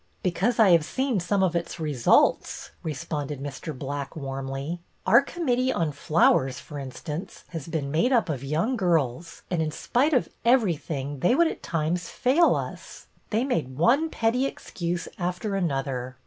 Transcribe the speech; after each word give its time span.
"Because 0.23 0.57
I 0.57 0.71
have 0.71 0.83
seen 0.83 1.19
some 1.19 1.43
of 1.43 1.55
its 1.55 1.79
results," 1.79 2.71
responded 2.81 3.39
Mr. 3.39 3.71
Black, 3.77 4.15
warmly." 4.15 4.81
Our 5.05 5.21
Com 5.21 5.45
mittee 5.45 5.71
on 5.75 5.91
Flowers, 5.91 6.57
for 6.57 6.79
instance, 6.79 7.43
has 7.49 7.67
been 7.67 7.91
made 7.91 8.11
up 8.11 8.27
of 8.27 8.43
young 8.43 8.75
girls, 8.75 9.43
and 9.51 9.61
in 9.61 9.69
spite 9.69 10.13
of 10.15 10.27
every 10.43 10.75
thing 10.75 11.19
they 11.19 11.35
would 11.35 11.47
at 11.47 11.61
times 11.61 12.09
fail 12.09 12.55
us. 12.55 13.05
They 13.29 13.43
made 13.43 13.77
one 13.77 14.09
petty 14.09 14.47
excuse 14.47 15.07
after 15.19 15.53
another. 15.55 16.17